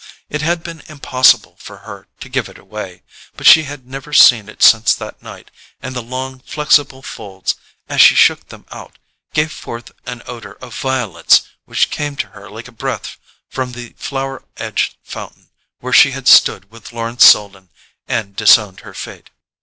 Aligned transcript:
It 0.29 0.41
had 0.41 0.63
been 0.63 0.81
impossible 0.87 1.57
for 1.59 1.77
her 1.85 2.07
to 2.21 2.27
give 2.27 2.49
it 2.49 2.57
away, 2.57 3.03
but 3.35 3.45
she 3.45 3.65
had 3.65 3.85
never 3.85 4.13
seen 4.13 4.49
it 4.49 4.63
since 4.63 4.95
that 4.95 5.21
night, 5.21 5.51
and 5.79 5.95
the 5.95 6.01
long 6.01 6.39
flexible 6.39 7.03
folds, 7.03 7.53
as 7.87 8.01
she 8.01 8.15
shook 8.15 8.47
them 8.47 8.65
out, 8.71 8.97
gave 9.35 9.51
forth 9.51 9.91
an 10.07 10.23
odour 10.25 10.53
of 10.53 10.73
violets 10.75 11.43
which 11.65 11.91
came 11.91 12.15
to 12.15 12.29
her 12.29 12.49
like 12.49 12.67
a 12.67 12.71
breath 12.71 13.17
from 13.51 13.73
the 13.73 13.93
flower 13.95 14.43
edged 14.57 14.95
fountain 15.03 15.51
where 15.81 15.93
she 15.93 16.09
had 16.13 16.27
stood 16.27 16.71
with 16.71 16.91
Lawrence 16.91 17.23
Selden 17.23 17.69
and 18.07 18.35
disowned 18.35 18.79
her 18.79 18.95
fate. 18.95 19.29